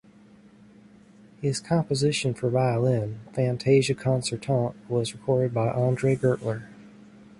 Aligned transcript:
His 1.43 1.59
composition 1.59 2.33
for 2.33 2.49
violin, 2.49 3.19
"Fantasia 3.33 3.93
concertante" 3.93 4.73
was 4.89 5.13
recorded 5.13 5.53
by 5.53 5.69
Andre 5.69 6.15
Gertler. 6.15 6.63